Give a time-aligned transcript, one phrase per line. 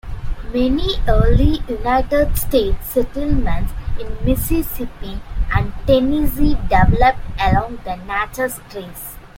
[0.51, 5.21] Many early United States settlements in Mississippi
[5.55, 9.15] and Tennessee developed along the Natchez Trace.